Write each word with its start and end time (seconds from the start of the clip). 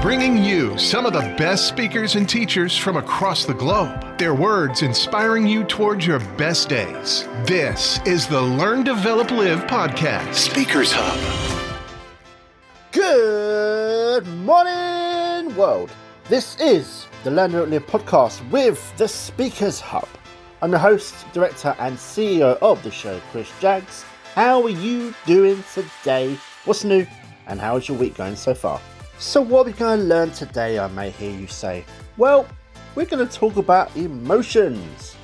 bringing 0.00 0.38
you 0.38 0.78
some 0.78 1.06
of 1.06 1.12
the 1.12 1.34
best 1.36 1.66
speakers 1.66 2.14
and 2.14 2.28
teachers 2.28 2.76
from 2.76 2.96
across 2.96 3.44
the 3.44 3.54
globe. 3.54 4.16
Their 4.16 4.32
words 4.32 4.82
inspiring 4.82 5.44
you 5.44 5.64
towards 5.64 6.06
your 6.06 6.20
best 6.36 6.68
days. 6.68 7.24
This 7.44 7.98
is 8.06 8.28
the 8.28 8.40
Learn, 8.40 8.84
Develop, 8.84 9.32
Live 9.32 9.66
podcast, 9.66 10.34
Speakers 10.34 10.92
Hub. 10.94 11.18
Good 12.92 14.24
morning, 14.28 15.56
world. 15.56 15.90
This 16.28 16.56
is 16.60 17.06
the 17.24 17.32
Learn, 17.32 17.50
Develop, 17.50 17.70
Live 17.70 17.86
podcast 17.86 18.48
with 18.52 18.96
the 18.98 19.08
Speakers 19.08 19.80
Hub. 19.80 20.08
I'm 20.62 20.70
your 20.70 20.78
host, 20.78 21.26
director, 21.32 21.74
and 21.80 21.96
CEO 21.96 22.56
of 22.62 22.80
the 22.84 22.92
show, 22.92 23.20
Chris 23.32 23.50
Jaggs. 23.60 24.04
How 24.34 24.62
are 24.62 24.68
you 24.68 25.12
doing 25.26 25.64
today? 25.74 26.38
What's 26.66 26.84
new? 26.84 27.04
And 27.48 27.60
how 27.60 27.76
is 27.76 27.88
your 27.88 27.98
week 27.98 28.14
going 28.16 28.36
so 28.36 28.54
far? 28.54 28.80
So, 29.20 29.42
what 29.42 29.62
are 29.62 29.64
we 29.64 29.72
going 29.72 29.98
to 29.98 30.04
learn 30.04 30.30
today? 30.30 30.78
I 30.78 30.86
may 30.86 31.10
hear 31.10 31.36
you 31.36 31.48
say. 31.48 31.84
Well, 32.18 32.46
we're 32.94 33.04
going 33.04 33.26
to 33.26 33.32
talk 33.32 33.56
about 33.56 33.94
emotions. 33.96 35.16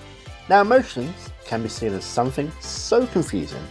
Now, 0.49 0.63
emotions 0.63 1.31
can 1.45 1.63
be 1.63 1.69
seen 1.69 1.93
as 1.93 2.05
something 2.05 2.51
so 2.59 3.07
confusing 3.07 3.63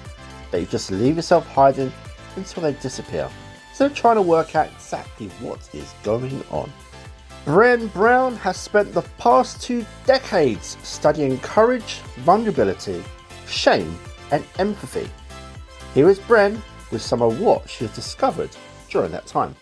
that 0.50 0.62
you 0.62 0.66
just 0.66 0.92
leave 0.92 1.18
yourself 1.18 1.46
hiding 1.48 1.92
until 2.38 2.64
they 2.64 2.72
disappear. 2.72 3.30
So, 3.74 3.90
trying 3.90 4.16
to 4.16 4.22
work 4.22 4.56
out 4.56 4.72
exactly 4.72 5.28
what 5.42 5.60
is 5.76 5.94
going 6.04 6.42
on. 6.52 6.72
Brené 7.44 7.92
Brown 7.92 8.38
has 8.38 8.56
spent 8.56 8.94
the 8.94 9.02
past 9.18 9.62
two 9.62 9.86
decades 10.06 10.78
studying 10.84 11.38
courage, 11.40 11.96
vulnerability, 12.20 13.04
shame, 13.46 14.00
and 14.32 14.46
empathy. 14.58 15.10
Here 15.94 16.10
is 16.10 16.20
Brené 16.20 16.62
with 16.92 17.02
some 17.02 17.22
of 17.22 17.42
what 17.42 17.70
she 17.70 17.84
has 17.84 17.94
discovered 17.94 18.52
during 18.90 19.12
that 19.12 19.28
time. 19.28 19.54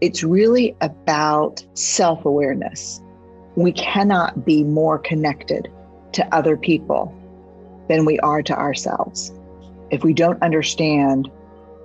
It's 0.00 0.22
really 0.22 0.76
about 0.80 1.64
self 1.74 2.24
awareness. 2.24 3.00
We 3.56 3.72
cannot 3.72 4.44
be 4.44 4.64
more 4.64 4.98
connected 4.98 5.70
to 6.12 6.34
other 6.34 6.56
people 6.56 7.14
than 7.88 8.04
we 8.04 8.18
are 8.20 8.42
to 8.42 8.56
ourselves. 8.56 9.32
If 9.90 10.02
we 10.02 10.12
don't 10.12 10.42
understand 10.42 11.30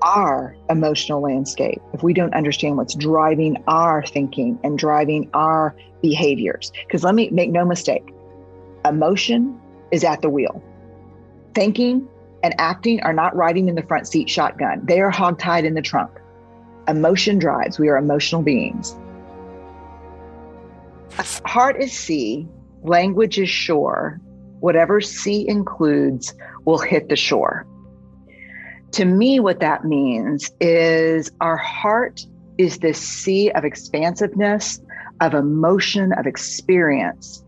our 0.02 0.56
emotional 0.70 1.22
landscape, 1.22 1.82
if 1.94 2.02
we 2.04 2.14
don't 2.14 2.34
understand 2.34 2.78
what's 2.78 2.96
driving 2.96 3.62
our 3.68 4.04
thinking 4.06 4.58
and 4.64 4.78
driving 4.78 5.30
our 5.34 5.76
behaviors, 6.02 6.72
because 6.88 7.04
let 7.04 7.16
me 7.16 7.30
make 7.32 7.52
no 7.52 7.66
mistake, 7.66 8.14
emotion 8.86 9.60
is 9.92 10.04
at 10.04 10.22
the 10.22 10.30
wheel. 10.30 10.64
Thinking 11.54 12.08
and 12.42 12.56
acting 12.58 13.02
are 13.02 13.14
not 13.14 13.36
riding 13.36 13.68
in 13.68 13.76
the 13.76 13.84
front 13.84 14.08
seat 14.08 14.30
shotgun, 14.30 14.82
they 14.86 15.02
are 15.02 15.12
hogtied 15.12 15.66
in 15.66 15.74
the 15.74 15.82
trunk. 15.82 16.12
Emotion 16.90 17.38
drives. 17.38 17.78
We 17.78 17.88
are 17.88 17.98
emotional 17.98 18.42
beings. 18.42 18.96
Heart 21.46 21.82
is 21.82 21.94
sea, 21.94 22.48
language 22.82 23.38
is 23.38 23.50
shore. 23.50 24.20
Whatever 24.60 25.00
sea 25.00 25.48
includes 25.48 26.34
will 26.66 26.80
hit 26.80 27.08
the 27.08 27.16
shore. 27.16 27.68
To 28.94 29.06
me, 29.06 29.40
what 29.40 29.60
that 29.60 29.86
means 29.86 30.52
is 30.60 31.32
our 31.40 31.58
heart 31.58 32.26
is 32.58 32.80
this 32.80 33.00
sea 33.00 33.52
of 33.52 33.64
expansiveness, 33.64 34.82
of 35.22 35.36
emotion, 35.36 36.12
of 36.14 36.26
experience. 36.26 37.44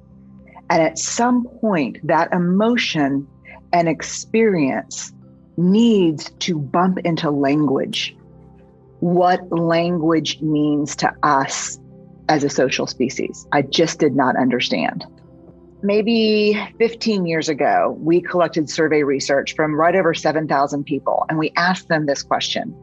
And 0.69 0.83
at 0.83 0.99
some 0.99 1.45
point, 1.59 1.97
that 2.03 2.31
emotion 2.31 3.27
and 3.73 3.89
experience 3.89 5.11
needs 5.57 6.29
to 6.39 6.59
bump 6.59 6.99
into 6.99 7.31
language 7.31 8.15
what 9.01 9.51
language 9.51 10.39
means 10.41 10.95
to 10.95 11.11
us 11.23 11.79
as 12.29 12.43
a 12.43 12.49
social 12.49 12.87
species. 12.87 13.47
I 13.51 13.63
just 13.63 13.99
did 13.99 14.15
not 14.15 14.37
understand. 14.37 15.05
Maybe 15.83 16.57
15 16.77 17.25
years 17.25 17.49
ago, 17.49 17.97
we 17.99 18.21
collected 18.21 18.69
survey 18.69 19.01
research 19.01 19.55
from 19.55 19.73
right 19.73 19.95
over 19.95 20.13
7,000 20.13 20.83
people, 20.83 21.25
and 21.27 21.39
we 21.39 21.51
asked 21.57 21.87
them 21.87 22.05
this 22.05 22.23
question 22.23 22.75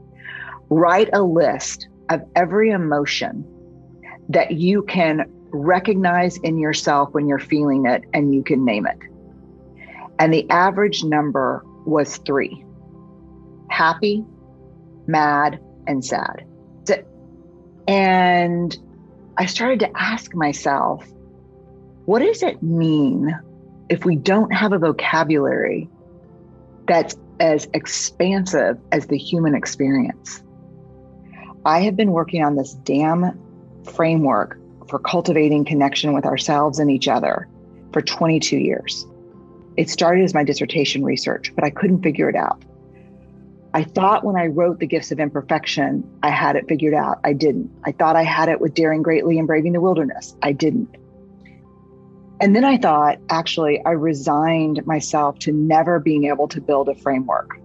Write 0.70 1.09
a 1.12 1.22
list 1.22 1.88
of 2.10 2.21
every 2.34 2.71
emotion 2.71 3.44
that 4.28 4.53
you 4.53 4.82
can 4.82 5.25
recognize 5.50 6.37
in 6.38 6.59
yourself 6.59 7.09
when 7.12 7.26
you're 7.28 7.38
feeling 7.38 7.87
it 7.87 8.03
and 8.12 8.34
you 8.34 8.42
can 8.42 8.65
name 8.65 8.87
it. 8.87 8.98
And 10.19 10.34
the 10.34 10.50
average 10.50 11.04
number 11.04 11.65
was 11.87 12.19
three 12.19 12.65
happy, 13.71 14.25
mad, 15.06 15.60
and 15.88 16.04
sad. 16.04 16.44
And 17.88 18.76
I 19.38 19.47
started 19.47 19.81
to 19.81 19.91
ask 19.97 20.34
myself, 20.34 21.09
what 22.04 22.19
does 22.21 22.43
it 22.43 22.62
mean 22.62 23.34
if 23.88 24.04
we 24.04 24.15
don't 24.15 24.53
have 24.53 24.75
a 24.75 24.78
vocabulary 24.78 25.88
that's 26.87 27.16
as 27.41 27.66
expansive 27.72 28.78
as 28.93 29.06
the 29.06 29.16
human 29.16 29.54
experience? 29.54 30.43
I 31.65 31.81
have 31.81 31.97
been 31.97 32.12
working 32.12 32.44
on 32.44 32.56
this 32.56 32.75
damn 32.75 33.41
framework 33.84 34.59
for 34.87 34.98
cultivating 34.98 35.65
connection 35.65 36.12
with 36.12 36.27
ourselves 36.27 36.78
and 36.78 36.91
each 36.91 37.09
other 37.09 37.48
for 37.94 38.03
22 38.03 38.59
years. 38.59 39.06
It 39.78 39.88
started 39.88 40.25
as 40.25 40.34
my 40.34 40.44
dissertation 40.44 41.04
research, 41.04 41.54
but 41.54 41.65
I 41.65 41.71
couldn't 41.71 42.03
figure 42.03 42.28
it 42.28 42.37
out. 42.37 42.62
I 43.74 43.84
thought 43.84 44.24
when 44.24 44.36
I 44.36 44.46
wrote 44.46 44.78
The 44.78 44.86
Gifts 44.86 45.12
of 45.12 45.20
Imperfection, 45.20 46.08
I 46.22 46.30
had 46.30 46.56
it 46.56 46.66
figured 46.68 46.94
out. 46.94 47.20
I 47.24 47.32
didn't. 47.34 47.70
I 47.84 47.92
thought 47.92 48.16
I 48.16 48.24
had 48.24 48.48
it 48.48 48.60
with 48.60 48.74
Daring 48.74 49.02
Greatly 49.02 49.38
and 49.38 49.46
Braving 49.46 49.72
the 49.72 49.80
Wilderness. 49.80 50.34
I 50.42 50.52
didn't. 50.52 50.96
And 52.40 52.54
then 52.54 52.64
I 52.64 52.78
thought, 52.78 53.18
actually, 53.30 53.84
I 53.84 53.90
resigned 53.90 54.86
myself 54.86 55.38
to 55.40 55.52
never 55.52 55.98
being 55.98 56.24
able 56.24 56.48
to 56.48 56.60
build 56.60 56.88
a 56.88 56.94
framework. 56.94 57.58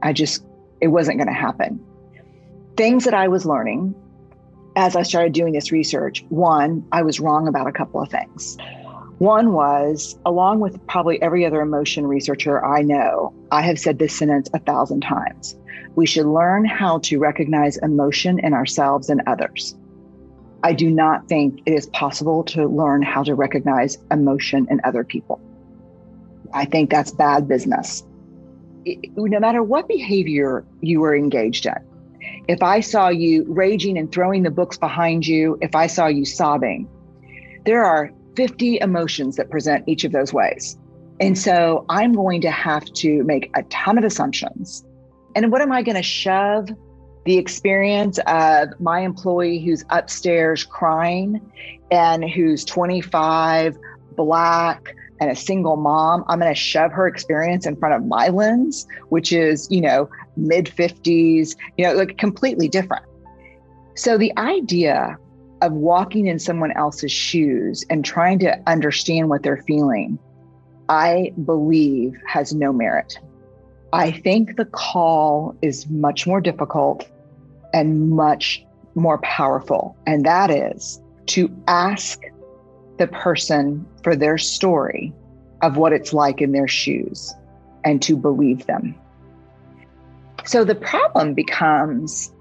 I 0.00 0.12
just, 0.12 0.44
it 0.80 0.88
wasn't 0.88 1.18
going 1.18 1.28
to 1.28 1.34
happen. 1.34 1.84
Things 2.76 3.04
that 3.04 3.14
I 3.14 3.28
was 3.28 3.44
learning 3.44 3.94
as 4.76 4.96
I 4.96 5.02
started 5.02 5.32
doing 5.32 5.52
this 5.52 5.70
research 5.70 6.24
one, 6.28 6.86
I 6.92 7.02
was 7.02 7.20
wrong 7.20 7.46
about 7.46 7.66
a 7.66 7.72
couple 7.72 8.00
of 8.00 8.08
things. 8.10 8.56
One 9.22 9.52
was, 9.52 10.18
along 10.26 10.58
with 10.58 10.84
probably 10.88 11.22
every 11.22 11.46
other 11.46 11.60
emotion 11.60 12.08
researcher 12.08 12.64
I 12.64 12.82
know, 12.82 13.32
I 13.52 13.62
have 13.62 13.78
said 13.78 14.00
this 14.00 14.18
sentence 14.18 14.50
a 14.52 14.58
thousand 14.58 15.02
times. 15.02 15.56
We 15.94 16.06
should 16.06 16.26
learn 16.26 16.64
how 16.64 16.98
to 17.04 17.20
recognize 17.20 17.76
emotion 17.76 18.40
in 18.40 18.52
ourselves 18.52 19.10
and 19.10 19.22
others. 19.28 19.76
I 20.64 20.72
do 20.72 20.90
not 20.90 21.28
think 21.28 21.60
it 21.66 21.72
is 21.72 21.86
possible 21.90 22.42
to 22.46 22.66
learn 22.66 23.02
how 23.02 23.22
to 23.22 23.36
recognize 23.36 23.96
emotion 24.10 24.66
in 24.68 24.80
other 24.82 25.04
people. 25.04 25.40
I 26.52 26.64
think 26.64 26.90
that's 26.90 27.12
bad 27.12 27.46
business. 27.46 28.02
no 28.84 29.38
matter 29.38 29.62
what 29.62 29.86
behavior 29.86 30.64
you 30.80 30.98
were 30.98 31.14
engaged 31.14 31.66
in, 31.66 31.78
if 32.48 32.60
I 32.60 32.80
saw 32.80 33.08
you 33.08 33.44
raging 33.46 33.98
and 33.98 34.10
throwing 34.10 34.42
the 34.42 34.50
books 34.50 34.78
behind 34.78 35.24
you, 35.24 35.58
if 35.62 35.76
I 35.76 35.86
saw 35.86 36.08
you 36.08 36.24
sobbing, 36.24 36.88
there 37.64 37.84
are 37.84 38.10
50 38.36 38.78
emotions 38.80 39.36
that 39.36 39.50
present 39.50 39.84
each 39.86 40.04
of 40.04 40.12
those 40.12 40.32
ways. 40.32 40.78
And 41.20 41.38
so 41.38 41.84
I'm 41.88 42.12
going 42.12 42.40
to 42.40 42.50
have 42.50 42.84
to 42.84 43.22
make 43.24 43.50
a 43.54 43.62
ton 43.64 43.98
of 43.98 44.04
assumptions. 44.04 44.84
And 45.36 45.52
what 45.52 45.62
am 45.62 45.72
I 45.72 45.82
going 45.82 45.96
to 45.96 46.02
shove 46.02 46.68
the 47.24 47.38
experience 47.38 48.18
of 48.26 48.68
my 48.80 49.00
employee 49.00 49.60
who's 49.60 49.84
upstairs 49.90 50.64
crying 50.64 51.40
and 51.90 52.28
who's 52.28 52.64
25, 52.64 53.76
black, 54.16 54.96
and 55.20 55.30
a 55.30 55.36
single 55.36 55.76
mom? 55.76 56.24
I'm 56.26 56.40
going 56.40 56.52
to 56.52 56.60
shove 56.60 56.90
her 56.92 57.06
experience 57.06 57.66
in 57.66 57.76
front 57.76 57.94
of 57.94 58.04
my 58.04 58.28
lens, 58.28 58.86
which 59.10 59.32
is, 59.32 59.70
you 59.70 59.80
know, 59.80 60.10
mid 60.36 60.66
50s, 60.66 61.54
you 61.78 61.86
know, 61.86 61.92
like 61.94 62.18
completely 62.18 62.68
different. 62.68 63.04
So 63.94 64.18
the 64.18 64.36
idea 64.38 65.16
of 65.62 65.72
walking 65.72 66.26
in 66.26 66.38
someone 66.38 66.72
else's 66.72 67.12
shoes 67.12 67.84
and 67.88 68.04
trying 68.04 68.38
to 68.40 68.60
understand 68.66 69.28
what 69.28 69.42
they're 69.42 69.62
feeling, 69.66 70.18
I 70.88 71.32
believe 71.44 72.20
has 72.26 72.52
no 72.52 72.72
merit. 72.72 73.18
I 73.92 74.10
think 74.10 74.56
the 74.56 74.64
call 74.64 75.56
is 75.62 75.88
much 75.88 76.26
more 76.26 76.40
difficult 76.40 77.08
and 77.72 78.10
much 78.10 78.64
more 78.94 79.18
powerful. 79.18 79.96
And 80.06 80.26
that 80.26 80.50
is 80.50 81.00
to 81.26 81.50
ask 81.68 82.20
the 82.98 83.06
person 83.06 83.86
for 84.02 84.16
their 84.16 84.38
story 84.38 85.12
of 85.62 85.76
what 85.76 85.92
it's 85.92 86.12
like 86.12 86.40
in 86.42 86.52
their 86.52 86.68
shoes 86.68 87.32
and 87.84 88.02
to 88.02 88.16
believe 88.16 88.66
them. 88.66 88.94
So 90.44 90.64
the 90.64 90.74
problem 90.74 91.34
becomes 91.34 92.32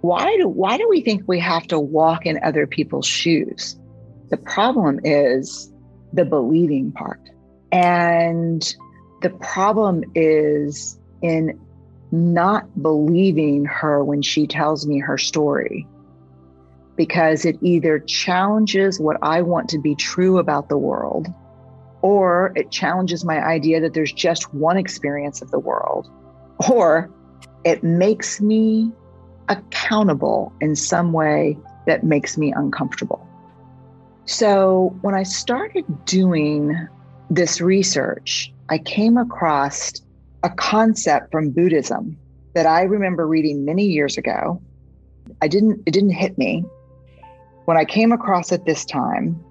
why 0.00 0.36
do 0.36 0.48
why 0.48 0.78
do 0.78 0.88
we 0.88 1.00
think 1.02 1.24
we 1.26 1.40
have 1.40 1.66
to 1.68 1.78
walk 1.78 2.26
in 2.26 2.38
other 2.42 2.66
people's 2.66 3.06
shoes? 3.06 3.78
The 4.30 4.36
problem 4.36 5.00
is 5.04 5.72
the 6.12 6.24
believing 6.24 6.92
part. 6.92 7.20
And 7.72 8.62
the 9.22 9.30
problem 9.30 10.04
is 10.14 10.98
in 11.22 11.60
not 12.12 12.82
believing 12.82 13.64
her 13.66 14.02
when 14.02 14.22
she 14.22 14.46
tells 14.46 14.86
me 14.86 14.98
her 14.98 15.18
story. 15.18 15.86
Because 16.96 17.44
it 17.44 17.58
either 17.62 17.98
challenges 17.98 18.98
what 18.98 19.16
I 19.22 19.42
want 19.42 19.68
to 19.70 19.78
be 19.78 19.94
true 19.94 20.38
about 20.38 20.68
the 20.68 20.76
world, 20.76 21.28
or 22.02 22.52
it 22.56 22.70
challenges 22.70 23.24
my 23.24 23.42
idea 23.42 23.80
that 23.80 23.94
there's 23.94 24.12
just 24.12 24.52
one 24.52 24.76
experience 24.76 25.40
of 25.40 25.50
the 25.50 25.58
world, 25.58 26.10
or 26.68 27.10
it 27.64 27.82
makes 27.82 28.40
me 28.40 28.92
accountable 29.50 30.52
in 30.60 30.74
some 30.74 31.12
way 31.12 31.58
that 31.86 32.04
makes 32.04 32.38
me 32.38 32.52
uncomfortable. 32.52 33.26
So 34.24 34.96
when 35.02 35.14
I 35.14 35.24
started 35.24 35.84
doing 36.06 36.88
this 37.28 37.60
research, 37.60 38.52
I 38.68 38.78
came 38.78 39.16
across 39.16 39.92
a 40.42 40.50
concept 40.50 41.32
from 41.32 41.50
Buddhism 41.50 42.16
that 42.54 42.64
I 42.64 42.82
remember 42.82 43.26
reading 43.26 43.64
many 43.64 43.84
years 43.84 44.16
ago. 44.16 44.62
I 45.42 45.48
didn't 45.48 45.82
it 45.86 45.90
didn't 45.90 46.10
hit 46.10 46.38
me. 46.38 46.64
When 47.64 47.76
I 47.76 47.84
came 47.84 48.12
across 48.12 48.52
it 48.52 48.64
this 48.64 48.84
time, 48.84 49.42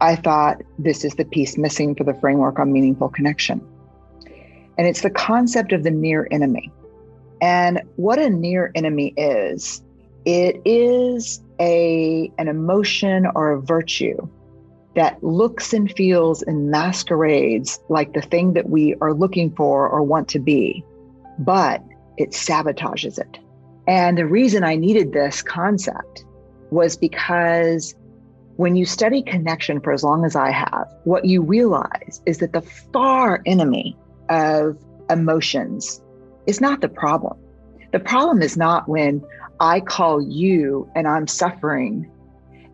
I 0.00 0.16
thought 0.16 0.62
this 0.78 1.04
is 1.04 1.14
the 1.14 1.24
piece 1.24 1.56
missing 1.56 1.94
for 1.94 2.04
the 2.04 2.14
framework 2.14 2.58
on 2.58 2.72
meaningful 2.72 3.08
connection. 3.08 3.60
And 4.76 4.86
it's 4.86 5.02
the 5.02 5.10
concept 5.10 5.72
of 5.72 5.82
the 5.84 5.90
near 5.90 6.26
enemy. 6.30 6.72
And 7.44 7.82
what 7.96 8.18
a 8.18 8.30
near 8.30 8.72
enemy 8.74 9.12
is, 9.18 9.82
it 10.24 10.62
is 10.64 11.42
a 11.60 12.32
an 12.38 12.48
emotion 12.48 13.26
or 13.34 13.52
a 13.52 13.60
virtue 13.60 14.16
that 14.94 15.22
looks 15.22 15.74
and 15.74 15.92
feels 15.92 16.40
and 16.40 16.70
masquerades 16.70 17.80
like 17.90 18.14
the 18.14 18.22
thing 18.22 18.54
that 18.54 18.70
we 18.70 18.94
are 19.02 19.12
looking 19.12 19.54
for 19.54 19.86
or 19.86 20.02
want 20.02 20.26
to 20.28 20.38
be, 20.38 20.82
but 21.38 21.82
it 22.16 22.30
sabotages 22.30 23.18
it. 23.18 23.38
And 23.86 24.16
the 24.16 24.24
reason 24.24 24.64
I 24.64 24.76
needed 24.76 25.12
this 25.12 25.42
concept 25.42 26.24
was 26.70 26.96
because 26.96 27.94
when 28.56 28.74
you 28.74 28.86
study 28.86 29.20
connection 29.20 29.82
for 29.82 29.92
as 29.92 30.02
long 30.02 30.24
as 30.24 30.34
I 30.34 30.50
have, 30.50 30.86
what 31.04 31.26
you 31.26 31.42
realize 31.42 32.22
is 32.24 32.38
that 32.38 32.54
the 32.54 32.62
far 32.62 33.42
enemy 33.44 33.98
of 34.30 34.78
emotions 35.10 36.00
is 36.46 36.60
not 36.60 36.80
the 36.80 36.88
problem. 36.88 37.38
The 37.92 38.00
problem 38.00 38.42
is 38.42 38.56
not 38.56 38.88
when 38.88 39.24
I 39.60 39.80
call 39.80 40.20
you 40.20 40.90
and 40.94 41.06
I'm 41.06 41.26
suffering 41.26 42.10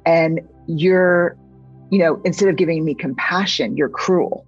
and 0.06 0.40
you're, 0.66 1.36
you 1.90 1.98
know, 1.98 2.20
instead 2.24 2.48
of 2.48 2.56
giving 2.56 2.84
me 2.84 2.94
compassion, 2.94 3.76
you're 3.76 3.88
cruel. 3.88 4.46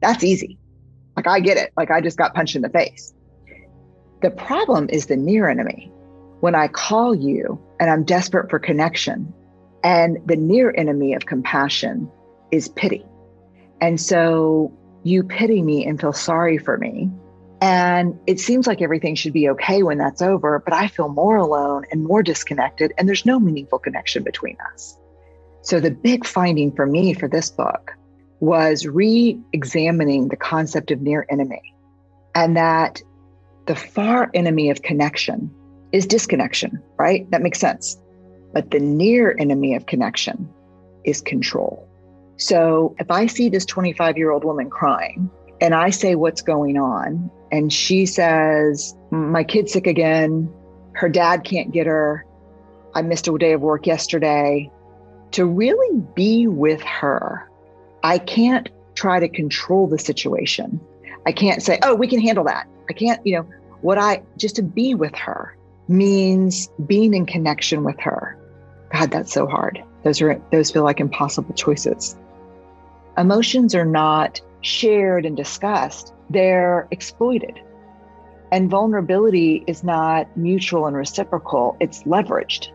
That's 0.00 0.22
easy. 0.22 0.58
Like 1.16 1.26
I 1.26 1.40
get 1.40 1.56
it. 1.56 1.72
Like 1.76 1.90
I 1.90 2.00
just 2.00 2.16
got 2.16 2.34
punched 2.34 2.54
in 2.54 2.62
the 2.62 2.68
face. 2.68 3.12
The 4.22 4.30
problem 4.30 4.88
is 4.90 5.06
the 5.06 5.16
near 5.16 5.48
enemy. 5.48 5.90
When 6.40 6.54
I 6.54 6.68
call 6.68 7.14
you 7.14 7.60
and 7.80 7.90
I'm 7.90 8.04
desperate 8.04 8.50
for 8.50 8.58
connection, 8.60 9.32
and 9.84 10.18
the 10.26 10.36
near 10.36 10.72
enemy 10.76 11.14
of 11.14 11.26
compassion 11.26 12.10
is 12.50 12.68
pity. 12.68 13.04
And 13.80 14.00
so 14.00 14.72
you 15.04 15.22
pity 15.22 15.62
me 15.62 15.86
and 15.86 16.00
feel 16.00 16.12
sorry 16.12 16.58
for 16.58 16.78
me 16.78 17.10
and 17.60 18.18
it 18.26 18.38
seems 18.38 18.66
like 18.66 18.80
everything 18.80 19.14
should 19.14 19.32
be 19.32 19.48
okay 19.50 19.82
when 19.82 19.98
that's 19.98 20.22
over, 20.22 20.62
but 20.64 20.72
I 20.72 20.86
feel 20.86 21.08
more 21.08 21.36
alone 21.36 21.84
and 21.90 22.04
more 22.04 22.22
disconnected, 22.22 22.92
and 22.96 23.08
there's 23.08 23.26
no 23.26 23.40
meaningful 23.40 23.80
connection 23.80 24.22
between 24.22 24.56
us. 24.72 24.96
So, 25.62 25.80
the 25.80 25.90
big 25.90 26.24
finding 26.24 26.72
for 26.72 26.86
me 26.86 27.14
for 27.14 27.28
this 27.28 27.50
book 27.50 27.92
was 28.40 28.86
re 28.86 29.40
examining 29.52 30.28
the 30.28 30.36
concept 30.36 30.92
of 30.92 31.00
near 31.00 31.26
enemy, 31.30 31.74
and 32.34 32.56
that 32.56 33.02
the 33.66 33.74
far 33.74 34.30
enemy 34.34 34.70
of 34.70 34.82
connection 34.82 35.50
is 35.90 36.06
disconnection, 36.06 36.80
right? 36.96 37.28
That 37.32 37.42
makes 37.42 37.58
sense. 37.58 37.98
But 38.52 38.70
the 38.70 38.80
near 38.80 39.36
enemy 39.38 39.74
of 39.74 39.86
connection 39.86 40.48
is 41.04 41.20
control. 41.20 41.88
So, 42.36 42.94
if 43.00 43.10
I 43.10 43.26
see 43.26 43.48
this 43.48 43.64
25 43.64 44.16
year 44.16 44.30
old 44.30 44.44
woman 44.44 44.70
crying, 44.70 45.28
and 45.60 45.74
I 45.74 45.90
say 45.90 46.14
what's 46.14 46.40
going 46.40 46.78
on, 46.78 47.32
and 47.50 47.72
she 47.72 48.06
says, 48.06 48.94
My 49.10 49.44
kid's 49.44 49.72
sick 49.72 49.86
again. 49.86 50.52
Her 50.92 51.08
dad 51.08 51.44
can't 51.44 51.72
get 51.72 51.86
her. 51.86 52.24
I 52.94 53.02
missed 53.02 53.28
a 53.28 53.38
day 53.38 53.52
of 53.52 53.60
work 53.60 53.86
yesterday. 53.86 54.70
To 55.32 55.44
really 55.44 56.00
be 56.14 56.46
with 56.46 56.80
her, 56.82 57.48
I 58.02 58.18
can't 58.18 58.68
try 58.94 59.20
to 59.20 59.28
control 59.28 59.86
the 59.86 59.98
situation. 59.98 60.80
I 61.26 61.32
can't 61.32 61.62
say, 61.62 61.78
Oh, 61.82 61.94
we 61.94 62.08
can 62.08 62.20
handle 62.20 62.44
that. 62.44 62.66
I 62.88 62.92
can't, 62.92 63.24
you 63.26 63.36
know, 63.36 63.48
what 63.80 63.98
I 63.98 64.22
just 64.36 64.56
to 64.56 64.62
be 64.62 64.94
with 64.94 65.14
her 65.14 65.56
means 65.86 66.68
being 66.86 67.14
in 67.14 67.26
connection 67.26 67.84
with 67.84 67.98
her. 68.00 68.36
God, 68.92 69.10
that's 69.10 69.32
so 69.32 69.46
hard. 69.46 69.82
Those 70.04 70.20
are 70.22 70.40
those 70.50 70.70
feel 70.70 70.84
like 70.84 71.00
impossible 71.00 71.54
choices. 71.54 72.16
Emotions 73.16 73.74
are 73.74 73.84
not 73.84 74.40
shared 74.60 75.24
and 75.26 75.36
discussed 75.36 76.12
they're 76.30 76.88
exploited. 76.90 77.60
And 78.50 78.70
vulnerability 78.70 79.64
is 79.66 79.84
not 79.84 80.34
mutual 80.36 80.86
and 80.86 80.96
reciprocal, 80.96 81.76
it's 81.80 82.02
leveraged. 82.04 82.68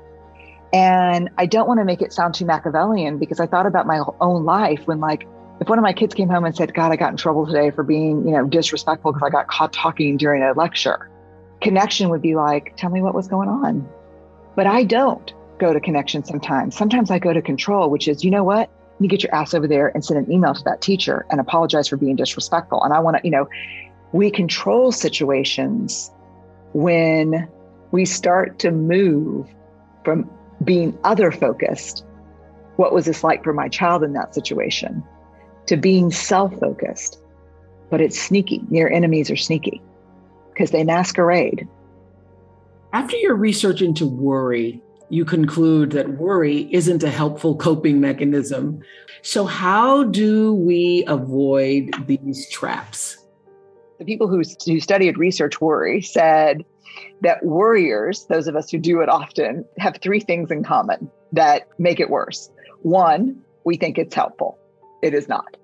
And 0.72 1.30
I 1.38 1.46
don't 1.46 1.68
want 1.68 1.80
to 1.80 1.86
make 1.86 2.02
it 2.02 2.14
sound 2.14 2.34
too 2.34 2.46
Machiavellian 2.46 3.20
because 3.20 3.40
I 3.40 3.46
thought 3.46 3.66
about 3.68 3.86
my 3.86 4.02
own 4.20 4.44
life 4.44 4.82
when, 4.86 5.00
like, 5.00 5.28
if 5.62 5.70
one 5.70 5.78
of 5.78 5.84
my 5.84 5.94
kids 5.94 6.16
came 6.16 6.30
home 6.30 6.46
and 6.46 6.56
said, 6.56 6.74
God, 6.74 6.92
I 6.92 6.96
got 6.96 7.12
in 7.12 7.18
trouble 7.18 7.46
today 7.46 7.70
for 7.70 7.84
being, 7.84 8.26
you 8.26 8.32
know, 8.34 8.46
disrespectful 8.46 9.14
because 9.14 9.26
I 9.26 9.30
got 9.30 9.48
caught 9.48 9.72
talking 9.72 10.18
during 10.18 10.42
a 10.42 10.54
lecture, 10.54 11.10
connection 11.62 12.10
would 12.10 12.24
be 12.24 12.36
like, 12.36 12.76
tell 12.76 12.90
me 12.90 13.02
what 13.02 13.14
was 13.14 13.28
going 13.28 13.50
on. 13.50 13.88
But 14.56 14.66
I 14.66 14.84
don't 14.84 15.32
go 15.60 15.74
to 15.74 15.80
connection 15.80 16.24
sometimes. 16.24 16.76
Sometimes 16.76 17.12
I 17.12 17.20
go 17.20 17.34
to 17.34 17.42
control, 17.42 17.90
which 17.90 18.08
is, 18.08 18.24
you 18.24 18.32
know 18.32 18.44
what? 18.44 18.70
You 19.04 19.10
get 19.10 19.24
your 19.24 19.34
ass 19.34 19.54
over 19.54 19.68
there 19.68 19.90
and 19.90 20.04
send 20.04 20.26
an 20.26 20.32
email 20.32 20.54
to 20.54 20.64
that 20.64 20.82
teacher 20.82 21.26
and 21.30 21.40
apologize 21.40 21.88
for 21.88 21.98
being 21.98 22.16
disrespectful. 22.16 22.84
And 22.84 22.94
I 22.94 23.00
want 23.00 23.18
to, 23.18 23.24
you 23.24 23.32
know, 23.32 23.48
we 24.12 24.30
control 24.30 24.92
situations 24.92 26.12
when 26.74 27.48
we 27.92 28.06
start 28.06 28.60
to 28.60 28.72
move 28.72 29.48
from 30.04 30.30
being 30.64 30.98
other 31.04 31.32
focused. 31.32 32.06
What 32.76 32.94
was 32.94 33.06
this 33.06 33.24
like 33.24 33.44
for 33.44 33.54
my 33.54 33.68
child 33.70 34.04
in 34.04 34.14
that 34.14 34.34
situation? 34.34 35.04
To 35.68 35.78
being 35.78 36.12
self 36.12 36.58
focused. 36.60 37.20
But 37.90 38.02
it's 38.02 38.20
sneaky. 38.20 38.62
Near 38.70 38.90
enemies 38.90 39.30
are 39.30 39.36
sneaky 39.36 39.82
because 40.52 40.72
they 40.72 40.84
masquerade. 40.84 41.68
After 42.92 43.18
your 43.18 43.36
research 43.36 43.82
into 43.82 44.06
worry, 44.06 44.82
you 45.14 45.24
conclude 45.26 45.92
that 45.92 46.18
worry 46.18 46.68
isn't 46.72 47.04
a 47.04 47.10
helpful 47.10 47.56
coping 47.56 48.02
mechanism. 48.02 48.82
So, 49.22 49.46
how 49.46 50.06
do 50.06 50.56
we 50.56 51.04
avoid 51.08 51.92
these 52.08 52.50
traps? 52.50 53.18
The 54.00 54.06
people 54.06 54.28
who, 54.28 54.42
who 54.66 54.80
studied 54.80 55.20
research 55.20 55.62
worry 55.62 56.02
said 56.02 56.66
that 57.22 57.46
worriers, 57.46 58.26
those 58.26 58.48
of 58.48 58.56
us 58.56 58.72
who 58.72 58.80
do 58.80 59.02
it 59.02 59.10
often, 59.10 59.66
have 59.78 59.98
three 59.98 60.20
things 60.20 60.50
in 60.50 60.64
common 60.64 61.12
that 61.32 61.68
make 61.78 62.00
it 62.00 62.10
worse. 62.10 62.50
One, 62.82 63.40
we 63.66 63.78
think 63.78 64.00
it's 64.00 64.16
helpful, 64.16 64.58
it 65.04 65.14
is 65.14 65.30
not. 65.30 65.56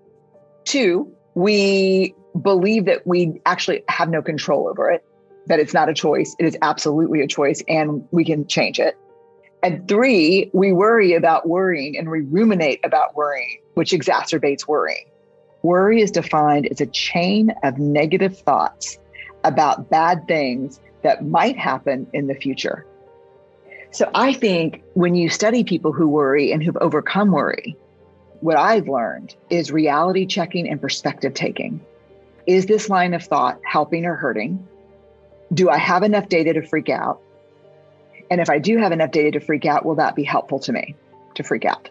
Two, 0.65 1.11
we 1.33 2.13
believe 2.39 2.85
that 2.85 3.05
we 3.07 3.41
actually 3.47 3.83
have 3.89 4.09
no 4.09 4.21
control 4.21 4.67
over 4.69 4.91
it, 4.91 5.03
that 5.47 5.59
it's 5.59 5.73
not 5.73 5.89
a 5.89 5.93
choice, 5.93 6.35
it 6.37 6.45
is 6.45 6.55
absolutely 6.61 7.21
a 7.21 7.27
choice, 7.27 7.63
and 7.67 8.07
we 8.11 8.23
can 8.23 8.45
change 8.45 8.79
it. 8.79 8.95
And 9.61 9.87
three, 9.87 10.49
we 10.53 10.71
worry 10.71 11.13
about 11.13 11.47
worrying 11.47 11.97
and 11.97 12.09
we 12.09 12.21
ruminate 12.21 12.79
about 12.83 13.15
worrying, 13.15 13.59
which 13.73 13.91
exacerbates 13.91 14.67
worrying. 14.67 15.05
Worry 15.63 16.01
is 16.01 16.11
defined 16.11 16.67
as 16.67 16.79
a 16.79 16.85
chain 16.85 17.53
of 17.63 17.77
negative 17.77 18.37
thoughts 18.37 18.97
about 19.43 19.89
bad 19.89 20.27
things 20.27 20.79
that 21.03 21.25
might 21.25 21.57
happen 21.57 22.07
in 22.13 22.27
the 22.27 22.35
future. 22.35 22.85
So 23.91 24.09
I 24.13 24.33
think 24.33 24.83
when 24.93 25.15
you 25.15 25.29
study 25.29 25.63
people 25.63 25.91
who 25.91 26.07
worry 26.07 26.51
and 26.51 26.63
who've 26.63 26.77
overcome 26.77 27.31
worry, 27.31 27.75
what 28.41 28.55
I've 28.55 28.87
learned 28.87 29.35
is 29.49 29.71
reality 29.71 30.25
checking 30.25 30.69
and 30.69 30.79
perspective 30.79 31.33
taking. 31.33 31.81
Is 32.47 32.65
this 32.65 32.89
line 32.89 33.13
of 33.13 33.23
thought 33.23 33.59
helping 33.65 34.05
or 34.05 34.15
hurting? 34.15 34.65
Do 35.53 35.69
I 35.69 35.77
have 35.77 36.03
enough 36.03 36.29
data 36.29 36.53
to 36.53 36.61
freak 36.61 36.89
out? 36.89 37.21
And 38.29 38.39
if 38.39 38.49
I 38.49 38.59
do 38.59 38.77
have 38.77 38.91
enough 38.91 39.11
data 39.11 39.31
to 39.31 39.45
freak 39.45 39.65
out, 39.65 39.85
will 39.85 39.95
that 39.95 40.15
be 40.15 40.23
helpful 40.23 40.59
to 40.59 40.71
me 40.71 40.95
to 41.35 41.43
freak 41.43 41.65
out? 41.65 41.89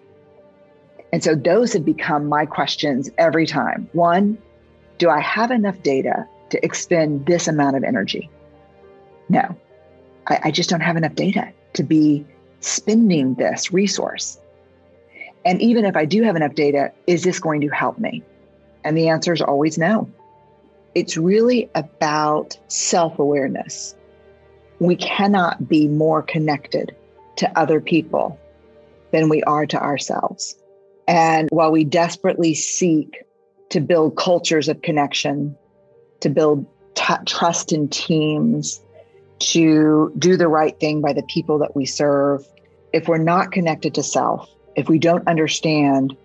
And 1.13 1.25
so 1.25 1.35
those 1.35 1.73
have 1.73 1.85
become 1.85 2.27
my 2.27 2.47
questions 2.47 3.11
every 3.19 3.47
time. 3.47 3.89
One, 3.93 4.39
do 4.99 5.09
I 5.09 5.21
have 5.21 5.51
enough 5.51 5.83
data 5.83 6.27
to 6.51 6.65
expend 6.65 7.27
this 7.27 7.49
amount 7.49 7.77
of 7.77 7.85
energy? 7.85 8.31
No, 9.29 9.57
I, 10.27 10.41
I 10.45 10.51
just 10.51 10.71
don't 10.71 10.81
have 10.81 10.97
enough 10.97 11.15
data 11.15 11.53
to 11.75 11.83
be 11.83 12.27
spending 12.61 13.35
this 13.35 13.73
resource. 13.73 14.39
And 15.45 15.63
even 15.63 15.85
if 15.85 15.97
I 15.97 16.05
do 16.05 16.23
have 16.23 16.37
enough 16.37 16.55
data, 16.55 16.93
is 17.07 17.23
this 17.23 17.39
going 17.39 17.61
to 17.63 17.69
help 17.69 17.99
me? 17.99 18.23
And 18.85 18.97
the 18.97 19.09
answer 19.09 19.33
is 19.33 19.41
always 19.41 19.79
no. 19.79 20.11
It's 20.95 21.17
really 21.17 21.71
about 21.75 22.59
self 22.69 23.19
awareness 23.19 23.95
we 24.81 24.97
cannot 24.97 25.69
be 25.69 25.89
more 25.89 26.23
connected 26.23 26.95
to 27.37 27.59
other 27.59 27.81
people 27.81 28.39
than 29.13 29.29
we 29.29 29.43
are 29.45 29.67
to 29.67 29.81
ourselves. 29.81 30.57
And 31.07 31.49
while 31.51 31.73
we 31.73 31.85
desperately 31.85 32.55
seek 32.55 33.25
to 33.71 33.81
build 33.81 34.17
cultures 34.17 34.69
of 34.69 34.83
connection, 34.83 35.57
to 36.21 36.29
build 36.29 36.67
t- 36.95 37.15
trust 37.27 37.73
in 37.73 37.89
teams, 37.89 38.83
to 39.39 40.13
do 40.19 40.37
the 40.37 40.49
right 40.49 40.79
thing 40.79 41.01
by 41.01 41.13
the 41.13 41.23
people 41.23 41.59
that 41.59 41.75
we 41.77 41.87
serve, 41.87 42.45
if 42.93 43.09
we're 43.09 43.19
not 43.19 43.53
connected 43.53 43.95
to 43.95 44.03
self, 44.03 44.49
if 44.77 44.89
we 44.89 44.99
don't 44.99 45.27
understand 45.29 46.17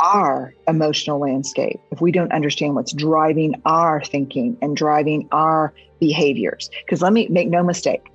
our 0.00 0.54
emotional 0.68 1.18
landscape, 1.18 1.80
if 1.90 2.00
we 2.00 2.12
don't 2.12 2.32
understand 2.32 2.74
what's 2.74 2.92
driving 2.92 3.60
our 3.64 4.02
thinking 4.02 4.56
and 4.60 4.76
driving 4.76 5.28
our 5.32 5.72
behaviors, 6.00 6.70
because 6.84 7.02
let 7.02 7.12
me 7.12 7.28
make 7.28 7.48
no 7.48 7.62
mistake, 7.62 8.06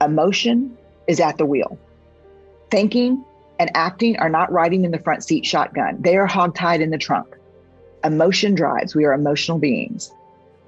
emotion 0.00 0.76
is 1.06 1.20
at 1.20 1.38
the 1.38 1.46
wheel. 1.46 1.78
Thinking 2.70 3.24
and 3.58 3.70
acting 3.74 4.18
are 4.18 4.28
not 4.28 4.50
riding 4.50 4.84
in 4.84 4.90
the 4.90 4.98
front 4.98 5.24
seat 5.24 5.46
shotgun, 5.46 6.00
they 6.00 6.16
are 6.16 6.28
hogtied 6.28 6.80
in 6.80 6.90
the 6.90 6.98
trunk. 6.98 7.36
Emotion 8.02 8.54
drives, 8.54 8.94
we 8.94 9.04
are 9.04 9.12
emotional 9.12 9.58
beings. 9.58 10.12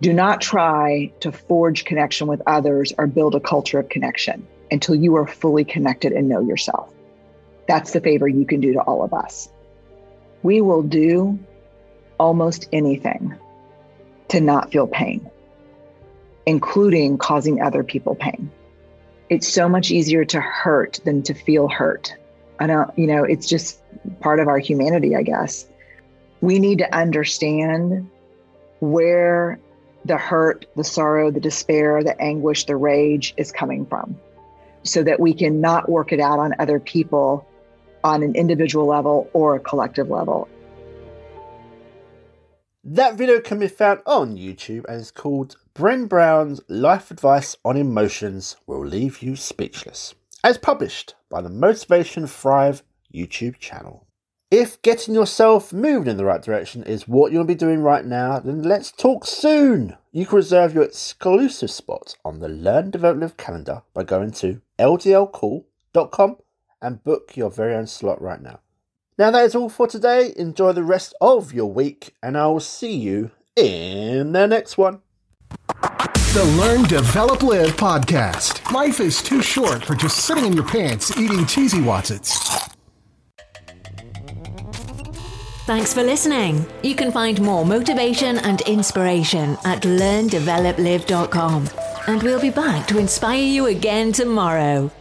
Do 0.01 0.13
not 0.13 0.41
try 0.41 1.11
to 1.21 1.33
forge 1.33 1.85
connection 1.85 2.27
with 2.27 2.43
others 2.47 2.93
or 2.99 3.07
build 3.07 3.35
a 3.35 3.41
culture 3.41 3.79
of 3.79 3.89
connection 3.89 4.47
until 4.71 4.95
you 4.95 5.17
are 5.17 5.27
fully 5.27 5.65
connected 5.65 6.13
and 6.13 6.29
know 6.29 6.41
yourself. 6.41 6.93
That's 7.67 7.93
the 7.93 8.01
favor 8.01 8.29
you 8.29 8.47
can 8.47 8.61
do 8.61 8.73
to 8.75 8.81
all 8.81 9.03
of 9.03 9.13
us. 9.13 9.49
We 10.43 10.61
will 10.61 10.83
do 10.83 11.39
almost 12.19 12.69
anything 12.73 13.35
to 14.29 14.41
not 14.41 14.73
feel 14.73 14.87
pain, 14.87 15.31
including 16.47 17.19
causing 17.19 17.61
other 17.61 17.85
people 17.85 18.15
pain. 18.15 18.51
It's 19.29 19.49
so 19.49 19.69
much 19.69 19.91
easier 19.91 20.25
to 20.27 20.41
hurt 20.41 21.01
than 21.05 21.23
to 21.25 21.35
feel 21.35 21.69
hurt. 21.69 22.15
I 22.59 22.67
don't, 22.67 22.97
you 22.99 23.07
know, 23.07 23.25
it's 23.25 23.49
just 23.49 23.81
part 24.21 24.41
of 24.41 24.49
our 24.49 24.59
humanity, 24.59 25.17
I 25.17 25.23
guess. 25.23 25.67
We 26.41 26.59
need 26.59 26.79
to 26.79 26.95
understand 26.95 28.09
where 28.81 29.59
the 30.05 30.17
hurt, 30.17 30.67
the 30.77 30.85
sorrow, 30.85 31.31
the 31.31 31.41
despair, 31.41 32.03
the 32.05 32.21
anguish, 32.21 32.65
the 32.65 32.77
rage 32.77 33.35
is 33.37 33.51
coming 33.51 33.87
from 33.87 34.19
so 34.85 35.03
that 35.03 35.19
we 35.19 35.35
can 35.35 35.61
not 35.61 35.89
work 35.89 36.13
it 36.13 36.21
out 36.21 36.39
on 36.39 36.55
other 36.59 36.79
people 36.79 37.47
on 38.07 38.23
an 38.23 38.37
individual 38.37 38.87
level 38.87 39.29
or 39.33 39.57
a 39.57 39.61
collective 39.61 40.09
level. 40.09 40.49
That 42.85 43.17
video 43.17 43.41
can 43.41 43.59
be 43.59 43.67
found 43.67 44.01
on 44.07 44.37
YouTube 44.37 44.85
and 44.89 45.01
is 45.01 45.11
called 45.11 45.57
Brené 45.75 46.09
Brown's 46.09 46.61
Life 46.69 47.11
Advice 47.11 47.57
on 47.65 47.77
Emotions 47.77 48.57
Will 48.65 48.87
Leave 48.87 49.23
You 49.23 49.35
Speechless, 49.35 50.15
as 50.45 50.57
published 50.57 51.17
by 51.29 51.41
the 51.41 51.49
Motivation 51.49 52.29
Thrive 52.29 52.85
YouTube 53.13 53.59
channel. 53.59 54.07
If 54.53 54.81
getting 54.83 55.13
yourself 55.13 55.73
moving 55.73 56.09
in 56.09 56.17
the 56.17 56.25
right 56.25 56.41
direction 56.41 56.85
is 56.85 57.09
what 57.09 57.33
you'll 57.33 57.43
be 57.43 57.57
doing 57.57 57.81
right 57.81 58.05
now, 58.05 58.39
then 58.39 58.63
let's 58.63 58.93
talk 58.93 59.27
soon. 59.27 59.97
You 60.13 60.25
can 60.27 60.37
reserve 60.37 60.73
your 60.73 60.85
exclusive 60.85 61.73
spot 61.73 62.15
on 62.25 62.39
the 62.39 62.49
Learn 62.49 62.93
Develop 62.93 63.21
Live 63.21 63.37
calendar 63.37 63.83
by 63.93 64.05
going 64.05 64.31
to 64.31 64.63
ldlcall.com 64.79 66.37
and 66.87 67.03
book 67.03 67.37
your 67.37 67.51
very 67.51 67.75
own 67.75 67.89
slot 67.89 68.23
right 68.23 68.41
now. 68.41 68.61
Now 69.19 69.33
that 69.33 69.45
is 69.45 69.57
all 69.57 69.69
for 69.69 69.89
today. 69.89 70.33
Enjoy 70.37 70.73
the 70.73 70.85
rest 70.85 71.15
of 71.21 71.53
your 71.53 71.67
week, 71.67 72.15
and 72.23 72.39
I 72.39 72.47
will 72.47 72.61
see 72.61 72.97
you 72.97 73.33
in 73.57 74.31
the 74.33 74.47
next 74.47 74.79
one. 74.79 75.01
The 76.33 76.45
Learn, 76.59 76.85
Develop, 76.85 77.43
Live 77.43 77.77
podcast. 77.77 78.71
Life 78.71 79.01
is 79.01 79.21
too 79.21 79.43
short 79.43 79.85
for 79.85 79.95
just 79.95 80.19
sitting 80.19 80.45
in 80.45 80.53
your 80.53 80.67
pants 80.67 81.17
eating 81.19 81.45
cheesy 81.47 81.79
Wotsits. 81.79 82.73
Thanks 85.67 85.93
for 85.93 86.05
listening. 86.05 86.65
You 86.85 86.95
can 86.95 87.11
find 87.11 87.41
more 87.41 87.67
motivation 87.67 88.39
and 88.39 88.61
inspiration 88.61 89.59
at 89.65 89.83
learndeveloplive.com. 89.83 91.69
And 92.07 92.23
we'll 92.23 92.41
be 92.41 92.51
back 92.51 92.87
to 92.87 92.99
inspire 92.99 93.43
you 93.43 93.67
again 93.67 94.13
tomorrow. 94.13 94.93